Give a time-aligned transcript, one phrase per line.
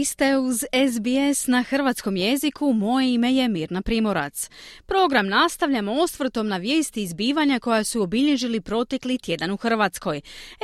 [0.00, 4.50] Vi ste uz SBS na hrvatskom jeziku, moje ime je Mirna Primorac.
[4.86, 10.20] Program nastavljamo osvrtom na vijesti izbivanja koja su obilježili protekli tjedan u Hrvatskoj.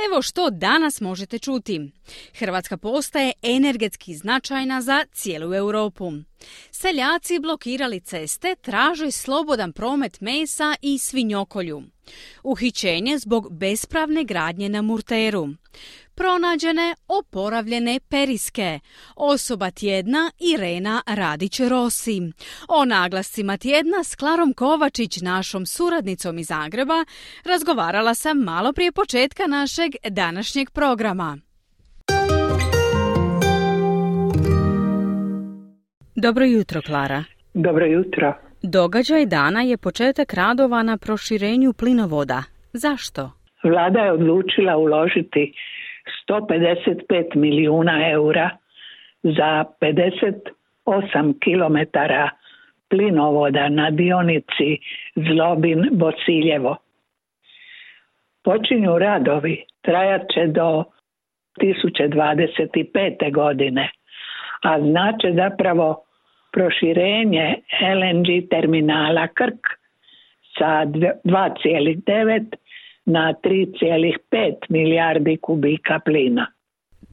[0.07, 1.91] Evo što danas možete čuti.
[2.33, 6.11] Hrvatska postaje energetski značajna za cijelu Europu.
[6.71, 11.81] Seljaci blokirali ceste, traže slobodan promet mesa i svinjokolju.
[12.43, 15.47] Uhićenje zbog bespravne gradnje na Murteru.
[16.19, 18.79] Pronađene oporavljene periske.
[19.15, 22.31] Osoba tjedna Irena Radić-Rosi.
[22.69, 27.05] O naglascima tjedna s Klarom Kovačić, našom suradnicom iz Zagreba,
[27.45, 31.37] razgovarala sam malo prije početka našeg današnjeg programa.
[36.15, 37.23] Dobro jutro, Klara.
[37.53, 38.33] Dobro jutro.
[38.61, 42.43] Događaj dana je početak radova na proširenju plinovoda.
[42.73, 43.31] Zašto?
[43.63, 45.53] Vlada je odlučila uložiti
[46.29, 48.49] 155 milijuna eura
[49.23, 52.29] za 58 kilometara
[52.89, 54.77] plinovoda na dionici
[55.15, 56.75] Zlobin-Bosiljevo.
[58.43, 60.83] Počinju radovi, trajat će do
[61.61, 63.31] 2025.
[63.31, 63.89] godine,
[64.63, 66.03] a znače zapravo
[66.51, 69.67] proširenje LNG terminala Krk
[70.57, 72.55] sa 2,9
[73.07, 76.47] na 3,5 milijardi kubika plina.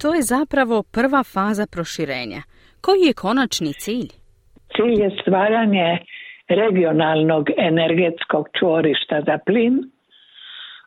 [0.00, 2.42] To je zapravo prva faza proširenja.
[2.80, 4.08] Koji je konačni cilj?
[4.76, 5.98] Cilj je stvaranje
[6.48, 9.74] regionalnog energetskog čvorišta za plin,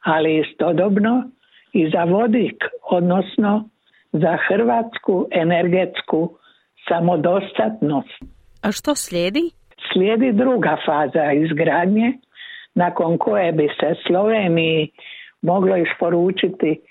[0.03, 1.31] ali istodobno
[1.73, 3.69] i za vodik, odnosno
[4.11, 6.37] za hrvatsku energetsku
[6.87, 8.23] samodostatnost.
[8.63, 9.43] A što slijedi?
[9.93, 12.13] Slijedi druga faza izgradnje
[12.77, 14.91] nakon koje bi se Sloveniji
[15.41, 16.81] moglo isporučiti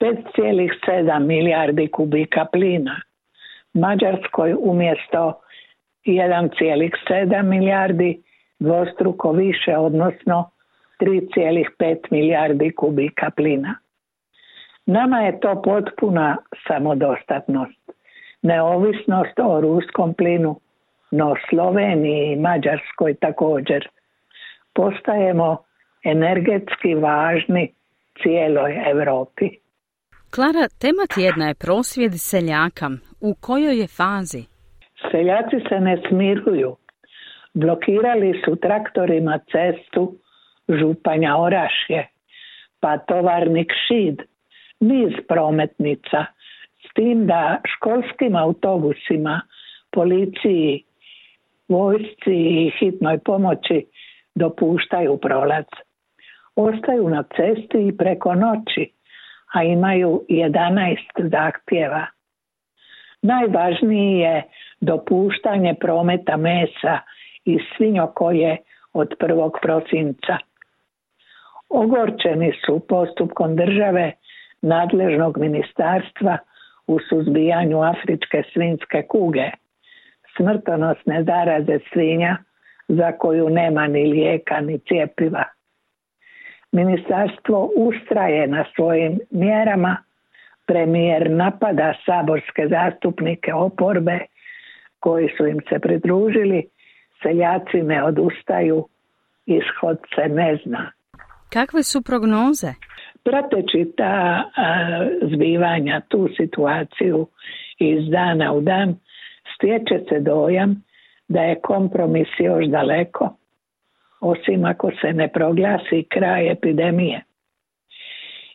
[0.00, 3.00] 5,7 milijardi kubika plina.
[3.74, 5.40] Mađarskoj umjesto
[6.06, 8.22] 1,7 milijardi
[8.58, 10.50] dvostruko više, odnosno
[11.00, 13.74] 3,5 milijardi kubika plina.
[14.86, 16.36] Nama je to potpuna
[16.68, 17.90] samodostatnost,
[18.42, 20.60] neovisnost o ruskom plinu,
[21.10, 23.88] no Sloveniji i Mađarskoj također
[24.76, 25.56] postajemo
[26.04, 27.72] energetski važni
[28.22, 29.48] cijeloj Europi.
[30.34, 32.90] Klara, tema tjedna je prosvjed seljaka.
[33.20, 34.42] U kojoj je fazi?
[35.10, 36.76] Seljaci se ne smiruju.
[37.54, 40.14] Blokirali su traktorima cestu
[40.68, 42.08] Županja Orašje,
[42.80, 44.22] pa tovarnik Šid,
[44.80, 46.24] niz prometnica,
[46.84, 49.40] s tim da školskim autobusima,
[49.90, 50.84] policiji,
[51.68, 53.86] vojsci i hitnoj pomoći
[54.36, 55.64] dopuštaju prolaz.
[56.56, 58.92] Ostaju na cesti i preko noći,
[59.54, 60.96] a imaju 11
[61.30, 62.06] zahtjeva.
[63.22, 64.42] Najvažniji je
[64.80, 66.98] dopuštanje prometa mesa
[67.44, 68.56] i svinjokoje
[68.92, 69.50] od 1.
[69.62, 70.38] prosinca.
[71.68, 74.12] Ogorčeni su postupkom države
[74.62, 76.38] nadležnog ministarstva
[76.86, 79.50] u suzbijanju afričke svinske kuge,
[80.36, 82.36] smrtonosne zaraze svinja
[82.88, 85.44] za koju nema ni lijeka ni cjepiva.
[86.72, 89.96] Ministarstvo ustraje na svojim mjerama,
[90.66, 94.18] premijer napada saborske zastupnike oporbe
[95.00, 96.68] koji su im se pridružili,
[97.22, 98.88] seljaci ne odustaju,
[99.46, 100.92] ishod se ne zna.
[101.52, 102.72] Kakve su prognoze?
[103.24, 104.44] Prateći ta
[105.32, 107.26] zbivanja, tu situaciju
[107.78, 108.96] iz dana u dan,
[109.54, 110.82] stječe se dojam
[111.28, 113.36] da je kompromis još daleko,
[114.20, 117.22] osim ako se ne proglasi kraj epidemije.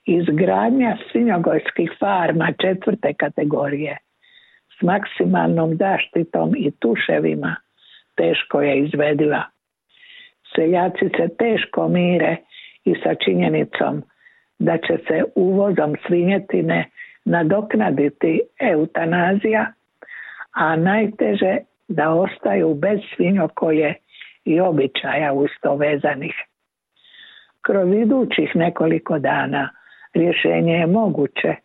[0.05, 3.97] Izgradnja svinjogojskih farma četvrte kategorije
[4.79, 7.55] s maksimalnom zaštitom i tuševima
[8.15, 9.43] teško je izvediva.
[10.55, 12.37] Seljaci se teško mire
[12.85, 14.03] i sa činjenicom
[14.59, 16.89] da će se uvozom svinjetine
[17.25, 19.73] nadoknaditi eutanazija,
[20.51, 21.57] a najteže
[21.91, 23.95] da ostaju bez svinjokoje
[24.45, 26.35] i običaja usto vezanih.
[27.61, 29.69] Kroz idućih nekoliko dana
[30.13, 31.55] rješenje je moguće,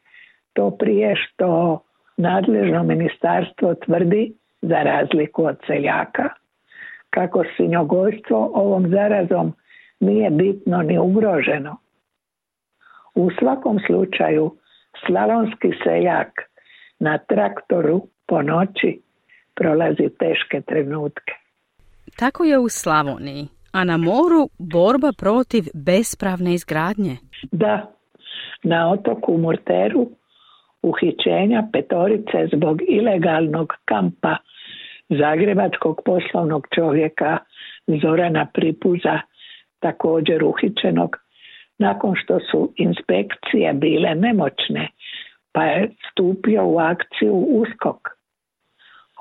[0.52, 1.80] to prije što
[2.16, 4.32] nadležno ministarstvo tvrdi,
[4.62, 6.28] za razliku od seljaka,
[7.10, 9.54] kako svinjogojstvo ovom zarazom
[10.00, 11.76] nije bitno ni ugroženo.
[13.14, 14.56] U svakom slučaju
[15.06, 16.28] slavonski seljak
[16.98, 19.00] na traktoru po noći
[19.56, 21.32] prolazi teške trenutke.
[22.18, 23.48] Tako je u Slavoniji.
[23.72, 27.16] A na moru borba protiv bespravne izgradnje?
[27.52, 27.92] Da,
[28.62, 30.06] na otoku Murteru
[30.82, 34.36] uhićenja petorice zbog ilegalnog kampa
[35.08, 37.38] zagrebačkog poslovnog čovjeka
[38.02, 39.20] Zorana Pripuza,
[39.80, 41.16] također uhićenog,
[41.78, 44.88] nakon što su inspekcije bile nemoćne,
[45.52, 48.15] pa je stupio u akciju uskok.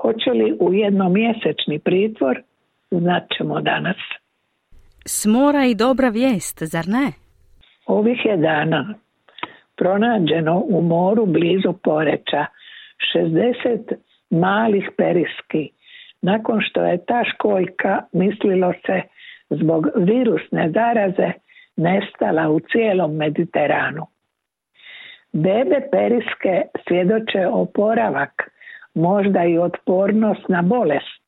[0.05, 2.41] Hoće li u jednomjesečni pritvor,
[2.91, 3.97] znat ćemo danas.
[5.05, 7.11] Smora i dobra vijest, zar ne?
[7.85, 8.93] Ovih je dana
[9.77, 12.45] pronađeno u moru blizu Poreća
[13.15, 13.93] 60
[14.29, 15.69] malih periski.
[16.21, 19.01] Nakon što je ta školjka, mislilo se,
[19.49, 21.31] zbog virusne zaraze
[21.75, 24.05] nestala u cijelom Mediteranu.
[25.33, 28.51] Bebe periske svjedoče oporavak,
[28.95, 31.21] možda i otpornost na bolest.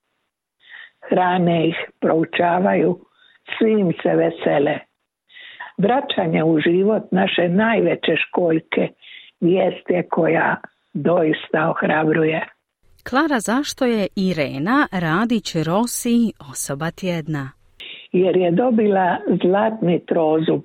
[1.09, 2.99] Hrane ih, proučavaju,
[3.57, 4.79] svim se vesele.
[5.77, 8.87] Vraćanje u život naše najveće školjke
[9.41, 10.55] vijest je koja
[10.93, 12.47] doista ohrabruje.
[13.09, 17.51] Klara, zašto je Irena Radić Rosi osoba tjedna?
[18.11, 20.63] Jer je dobila zlatni trozub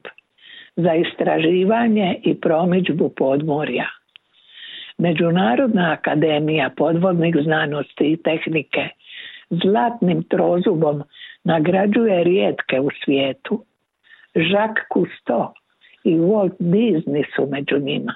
[0.76, 3.86] za istraživanje i promičbu podmorja.
[5.02, 8.88] Međunarodna akademija podvodnih znanosti i tehnike
[9.50, 11.02] zlatnim trozubom
[11.44, 13.64] nagrađuje rijetke u svijetu.
[14.34, 15.48] Jacques Cousteau
[16.04, 18.14] i Walt Disney su među njima.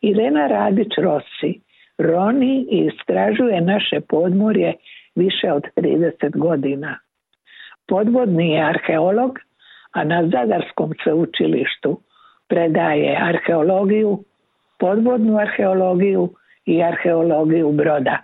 [0.00, 1.60] Irena Radić Rossi
[1.98, 4.74] roni i istražuje naše podmorje
[5.14, 6.98] više od 30 godina.
[7.88, 9.38] Podvodni je arheolog,
[9.92, 12.00] a na Zadarskom sveučilištu
[12.48, 14.24] predaje arheologiju,
[14.82, 16.28] podvodnu arheologiju
[16.66, 18.18] i arheologiju broda.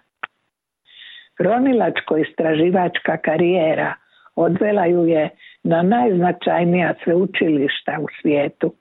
[1.39, 3.95] Ronilačko-istraživačka karijera
[4.37, 5.29] odvela ju je
[5.63, 8.75] na najznačajnija sveučilišta u svijetu.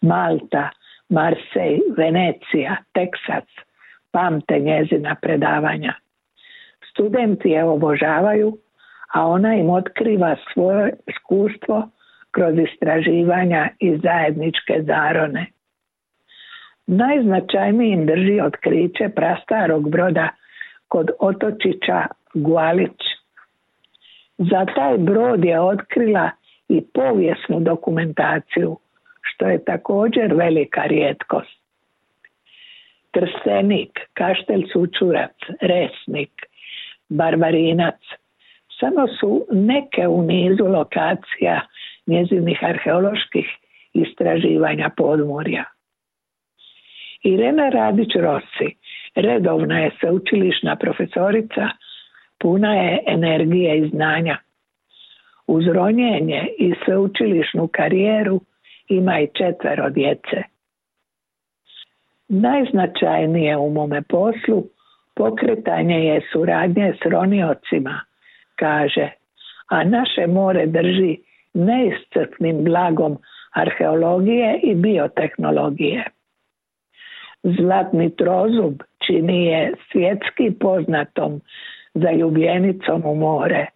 [0.00, 0.68] Malta,
[1.08, 3.48] Marsej, Venecija, Teksas
[4.12, 5.94] pamte njezina predavanja.
[6.90, 8.58] Studenti je obožavaju,
[9.14, 11.88] a ona im otkriva svoje iskustvo
[12.30, 15.46] kroz istraživanja i zajedničke zarone.
[16.92, 20.28] Najznačajnijim drži otkriće prastarog broda
[20.88, 23.00] kod otočića Gualić.
[24.38, 26.30] Za taj brod je otkrila
[26.68, 28.78] i povijesnu dokumentaciju,
[29.22, 31.60] što je također velika rijetkost.
[33.10, 36.32] Trstenik, Kaštel Sučurac, Resnik,
[37.08, 38.00] Barbarinac,
[38.80, 41.60] samo su neke u nizu lokacija
[42.06, 43.46] njezinih arheoloških
[43.92, 45.64] istraživanja podmorja.
[47.22, 48.76] Irena Radić-Rossi
[49.14, 51.68] redovna je sveučilišna profesorica,
[52.38, 54.36] puna je energije i znanja.
[55.46, 58.40] Uz ronjenje i sveučilišnu karijeru
[58.88, 60.42] ima i četvero djece.
[62.28, 64.64] Najznačajnije u mome poslu
[65.14, 68.00] pokretanje je suradnje s roniocima,
[68.56, 69.08] kaže,
[69.68, 71.16] a naše more drži
[71.54, 73.18] neiscrpnim blagom
[73.52, 76.04] arheologije i biotehnologije.
[77.42, 81.40] Zlatni trozub čini je svjetski poznatom
[81.94, 83.66] zaljubljenicom u more,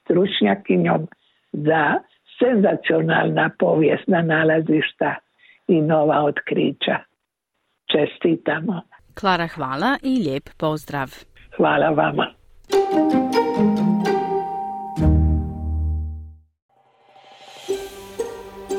[0.00, 1.08] stručnjakinjom
[1.52, 1.94] za
[2.38, 5.14] senzacionalna povijesna nalazišta
[5.68, 6.98] i nova otkrića.
[7.92, 8.82] Čestitamo.
[9.20, 11.08] Klara, hvala i lijep pozdrav.
[11.56, 12.26] Hvala vama.